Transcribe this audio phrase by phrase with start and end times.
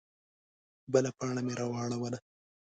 [0.91, 2.19] _بله پاڼه مې راواړوله.